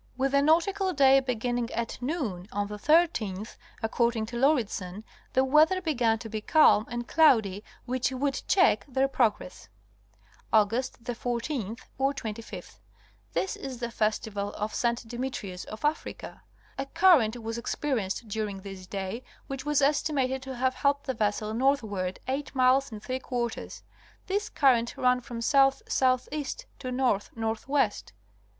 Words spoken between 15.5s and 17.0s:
of Africa. A